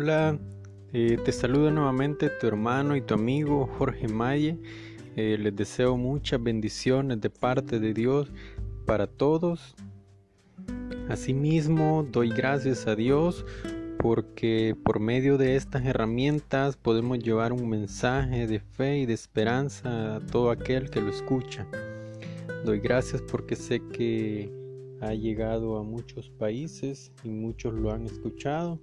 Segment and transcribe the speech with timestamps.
[0.00, 0.38] Hola,
[0.92, 4.56] eh, te saluda nuevamente tu hermano y tu amigo Jorge Maye.
[5.16, 8.30] Eh, les deseo muchas bendiciones de parte de Dios
[8.86, 9.74] para todos.
[11.08, 13.44] Asimismo, doy gracias a Dios
[13.98, 20.14] porque por medio de estas herramientas podemos llevar un mensaje de fe y de esperanza
[20.14, 21.66] a todo aquel que lo escucha.
[22.64, 24.48] Doy gracias porque sé que
[25.00, 28.78] ha llegado a muchos países y muchos lo han escuchado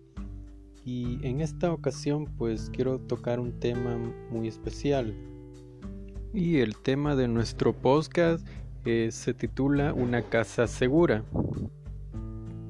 [0.86, 3.98] y en esta ocasión pues quiero tocar un tema
[4.30, 5.16] muy especial.
[6.32, 8.48] Y el tema de nuestro podcast
[8.86, 11.24] eh, se titula Una casa segura.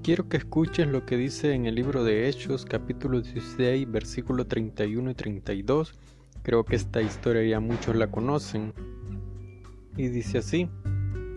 [0.01, 5.11] Quiero que escuches lo que dice en el libro de Hechos capítulo 16 versículo 31
[5.11, 5.93] y 32.
[6.41, 8.73] Creo que esta historia ya muchos la conocen.
[9.97, 10.69] Y dice así,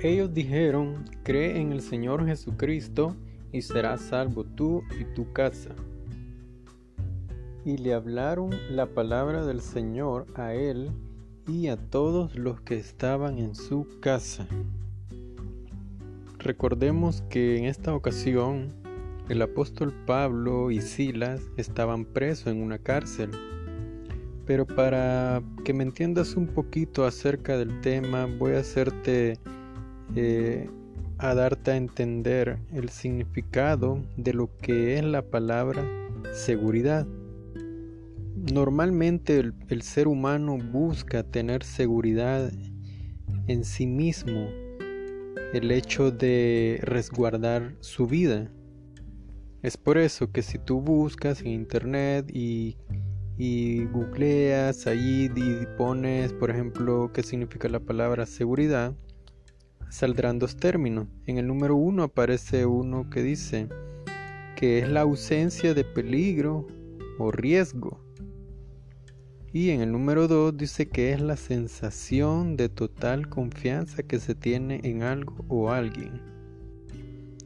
[0.00, 3.17] ellos dijeron, cree en el Señor Jesucristo
[3.50, 5.74] y serás salvo tú y tu casa
[7.69, 10.91] y le hablaron la palabra del Señor a él
[11.47, 14.47] y a todos los que estaban en su casa.
[16.39, 18.72] Recordemos que en esta ocasión
[19.28, 23.33] el apóstol Pablo y Silas estaban presos en una cárcel.
[24.46, 29.39] Pero para que me entiendas un poquito acerca del tema, voy a hacerte
[30.16, 30.70] eh,
[31.19, 35.84] a darte a entender el significado de lo que es la palabra
[36.33, 37.06] seguridad.
[38.53, 42.50] Normalmente el, ser humano busca tener seguridad
[43.47, 44.48] en sí mismo,
[45.53, 48.50] el hecho de resguardar su vida.
[49.62, 52.77] Es por eso que si tú buscas en internet y,
[53.36, 58.95] y googleas allí y pones, por ejemplo, qué significa la palabra seguridad,
[59.91, 61.08] saldrán dos términos.
[61.27, 63.69] En el número uno aparece uno que dice
[64.55, 66.67] que es la ausencia de peligro
[67.18, 68.08] o riesgo.
[69.53, 74.35] Y en el número 2 dice que es la sensación de total confianza que se
[74.35, 76.20] tiene en algo o alguien.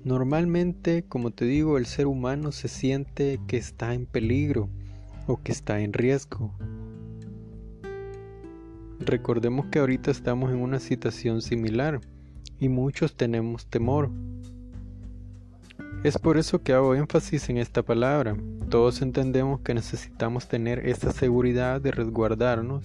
[0.05, 4.69] Normalmente, como te digo, el ser humano se siente que está en peligro
[5.29, 6.53] o que está en riesgo.
[8.99, 12.01] Recordemos que ahorita estamos en una situación similar
[12.59, 14.11] y muchos tenemos temor.
[16.05, 18.37] Es por eso que hago énfasis en esta palabra.
[18.69, 22.85] Todos entendemos que necesitamos tener esa seguridad de resguardarnos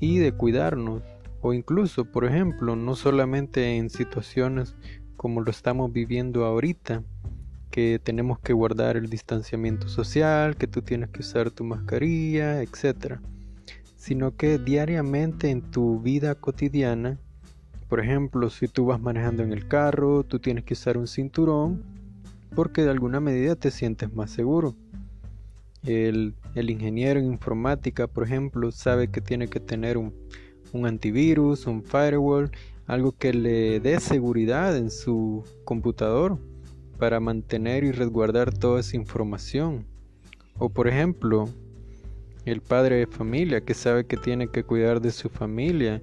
[0.00, 1.02] y de cuidarnos.
[1.42, 4.76] O incluso, por ejemplo, no solamente en situaciones
[5.18, 7.02] como lo estamos viviendo ahorita,
[7.70, 13.18] que tenemos que guardar el distanciamiento social, que tú tienes que usar tu mascarilla, etc.
[13.94, 17.18] Sino que diariamente en tu vida cotidiana,
[17.90, 21.93] por ejemplo, si tú vas manejando en el carro, tú tienes que usar un cinturón
[22.54, 24.74] porque de alguna medida te sientes más seguro.
[25.82, 30.14] El, ingeniero en informática, por ejemplo, sabe que tiene que tener un,
[30.84, 32.50] antivirus, un firewall,
[32.86, 36.38] algo que le dé seguridad en su computador
[36.98, 39.86] para mantener y resguardar toda esa información.
[40.58, 41.48] O por ejemplo,
[42.44, 46.00] el padre de familia que sabe que tiene que cuidar de su familia.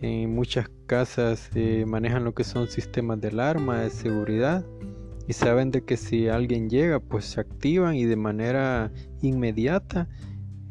[0.00, 4.64] En muchas casas eh, manejan lo que son sistemas de alarma, de seguridad
[5.28, 10.08] y saben de que si alguien llega pues se activan y de manera inmediata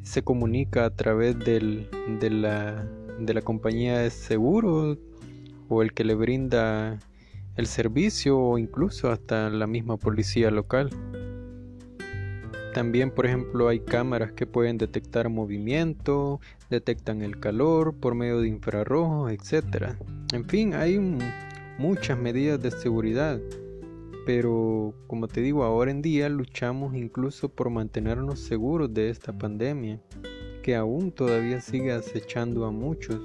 [0.04, 1.88] se comunica a través del,
[2.20, 2.86] de, la,
[3.20, 4.98] de la compañía de seguro
[5.70, 7.00] o el que le brinda
[7.56, 10.90] el servicio o incluso hasta la misma policía local.
[12.74, 18.48] También, por ejemplo, hay cámaras que pueden detectar movimiento, detectan el calor por medio de
[18.48, 19.96] infrarrojos, etc.
[20.34, 20.98] En fin, hay
[21.78, 23.40] muchas medidas de seguridad
[24.26, 30.00] pero como te digo, ahora en día luchamos incluso por mantenernos seguros de esta pandemia,
[30.62, 33.20] que aún todavía sigue acechando a muchos.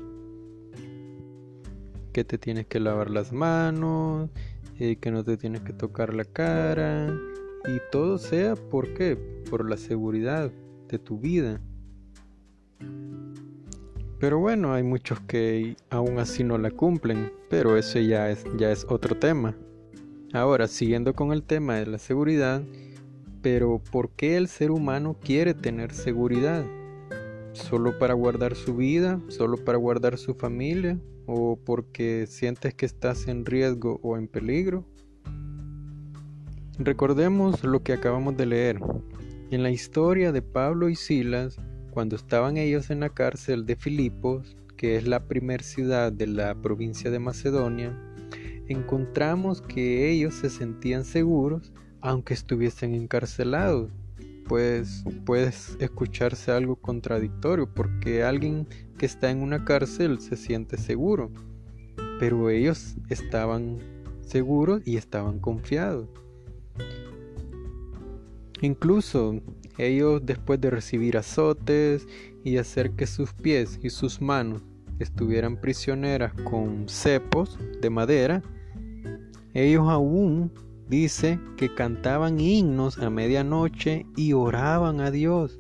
[2.13, 4.31] Que te tienes que lavar las manos,
[4.79, 7.15] eh, que no te tienes que tocar la cara,
[7.67, 9.17] y todo sea por qué?
[9.51, 10.51] Por la seguridad
[10.89, 11.61] de tu vida.
[14.19, 18.73] Pero bueno, hay muchos que aún así no la cumplen, pero eso ya es, ya
[18.73, 19.55] es otro tema.
[20.37, 22.63] Ahora, siguiendo con el tema de la seguridad,
[23.41, 26.63] pero ¿por qué el ser humano quiere tener seguridad?
[27.53, 29.19] ¿Solo para guardar su vida?
[29.29, 31.01] ¿Solo para guardar su familia?
[31.25, 34.85] ¿O porque sientes que estás en riesgo o en peligro?
[36.79, 38.79] Recordemos lo que acabamos de leer.
[39.51, 41.57] En la historia de Pablo y Silas,
[41.93, 46.55] cuando estaban ellos en la cárcel de Filipos, que es la primera ciudad de la
[46.61, 47.99] provincia de Macedonia,
[48.69, 53.91] encontramos que ellos se sentían seguros aunque estuviesen encarcelados.
[54.49, 61.33] pues puedes escucharse algo contradictorio porque alguien que está en una cárcel se siente seguro,
[62.21, 63.79] pero ellos estaban
[64.21, 66.09] seguros y estaban confiados.
[68.61, 69.41] Incluso
[69.79, 72.07] ellos después de recibir azotes
[72.45, 74.63] y hacer que sus pies y sus manos
[74.99, 78.43] estuvieran prisioneras con cepos de madera,
[79.57, 80.53] ellos aún
[80.87, 85.59] dice que cantaban himnos a medianoche y oraban a Dios.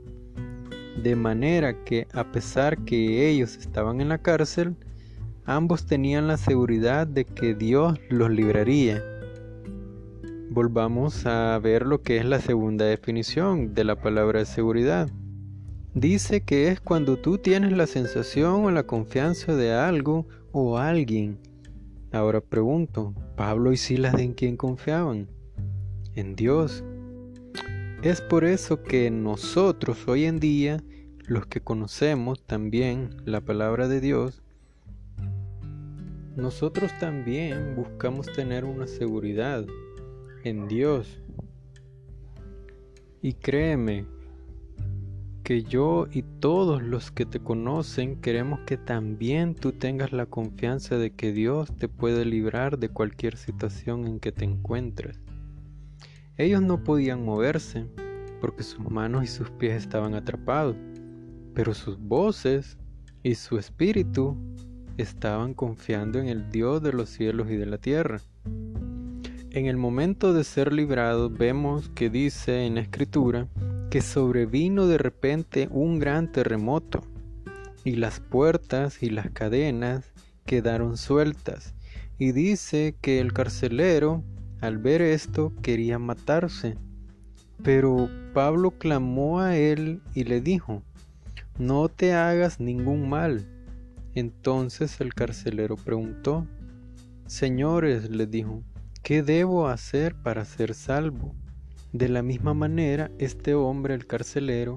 [1.02, 4.76] De manera que a pesar que ellos estaban en la cárcel,
[5.46, 9.02] ambos tenían la seguridad de que Dios los libraría.
[10.50, 15.08] Volvamos a ver lo que es la segunda definición de la palabra seguridad.
[15.94, 21.38] Dice que es cuando tú tienes la sensación o la confianza de algo o alguien.
[22.12, 25.28] Ahora pregunto, ¿Pablo y Silas en quién confiaban?
[26.14, 26.84] En Dios.
[28.02, 30.82] Es por eso que nosotros hoy en día,
[31.26, 34.42] los que conocemos también la palabra de Dios,
[36.36, 39.64] nosotros también buscamos tener una seguridad
[40.44, 41.22] en Dios.
[43.22, 44.06] Y créeme,
[45.46, 50.98] que yo y todos los que te conocen queremos que también tú tengas la confianza
[50.98, 55.20] de que Dios te puede librar de cualquier situación en que te encuentres.
[56.36, 57.86] Ellos no podían moverse
[58.40, 60.74] porque sus manos y sus pies estaban atrapados,
[61.54, 62.76] pero sus voces
[63.22, 64.36] y su espíritu
[64.96, 68.20] estaban confiando en el Dios de los cielos y de la tierra.
[69.50, 73.46] En el momento de ser librados vemos que dice en la escritura
[73.96, 77.00] que sobrevino de repente un gran terremoto
[77.82, 80.12] y las puertas y las cadenas
[80.44, 81.72] quedaron sueltas
[82.18, 84.22] y dice que el carcelero
[84.60, 86.76] al ver esto quería matarse.
[87.62, 90.82] Pero Pablo clamó a él y le dijo,
[91.58, 93.48] no te hagas ningún mal.
[94.14, 96.46] Entonces el carcelero preguntó,
[97.24, 98.62] Señores, le dijo,
[99.02, 101.34] ¿qué debo hacer para ser salvo?
[101.96, 104.76] De la misma manera, este hombre, el carcelero,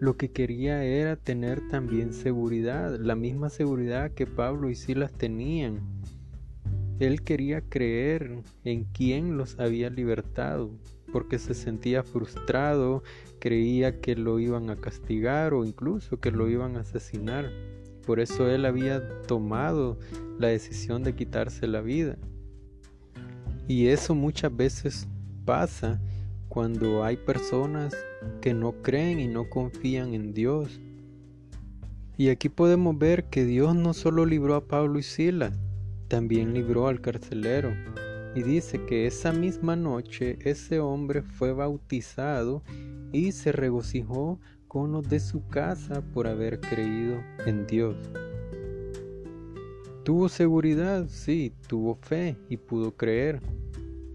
[0.00, 5.80] lo que quería era tener también seguridad, la misma seguridad que Pablo y Silas tenían.
[7.00, 10.70] Él quería creer en quien los había libertado,
[11.12, 13.02] porque se sentía frustrado,
[13.40, 17.50] creía que lo iban a castigar o incluso que lo iban a asesinar.
[18.06, 19.98] Por eso él había tomado
[20.38, 22.16] la decisión de quitarse la vida.
[23.68, 25.06] Y eso muchas veces
[25.44, 26.00] pasa
[26.48, 27.94] cuando hay personas
[28.40, 30.80] que no creen y no confían en Dios.
[32.16, 35.58] Y aquí podemos ver que Dios no solo libró a Pablo y Silas,
[36.08, 37.72] también libró al carcelero.
[38.36, 42.62] Y dice que esa misma noche ese hombre fue bautizado
[43.12, 47.96] y se regocijó con los de su casa por haber creído en Dios.
[50.04, 53.40] Tuvo seguridad, sí, tuvo fe y pudo creer.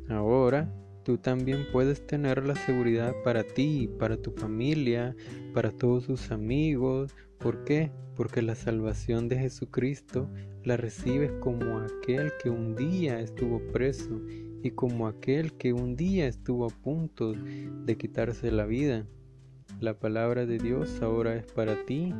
[0.10, 0.72] Ahora
[1.04, 5.16] tú también puedes tener la seguridad para ti, para tu familia,
[5.54, 7.16] para todos tus amigos.
[7.38, 7.92] ¿Por qué?
[8.16, 10.30] Porque la salvación de Jesucristo
[10.64, 14.22] la recibes como aquel que un día estuvo preso
[14.62, 19.06] y como aquel que un día estuvo a punto de quitarse la vida.
[19.80, 22.14] La palabra de Dios ahora es para ti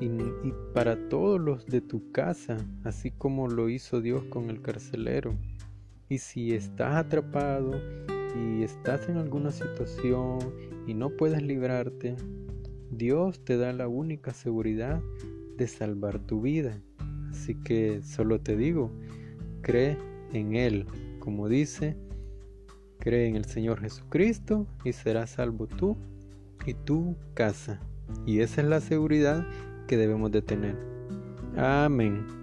[0.00, 4.60] y, y, para todos los de tu casa, así como lo hizo Dios con el
[4.60, 5.34] carcelero.
[6.08, 7.80] Y si estás atrapado
[8.36, 10.38] y estás en alguna situación
[10.86, 12.16] y no puedes librarte,
[12.90, 15.00] Dios te da la única seguridad
[15.56, 16.80] de salvar tu vida.
[17.30, 18.90] Así que solo te digo,
[19.62, 19.96] cree
[20.32, 20.86] en Él.
[21.20, 21.96] Como dice,
[22.98, 25.96] cree en el Señor Jesucristo y serás salvo tú
[26.66, 27.80] y tu casa.
[28.26, 29.46] Y esa es la seguridad
[29.86, 30.76] que debemos de tener.
[31.56, 32.39] Amén.